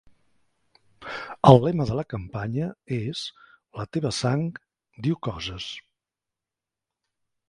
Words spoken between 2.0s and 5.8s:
campanya és La teva sang diu coses.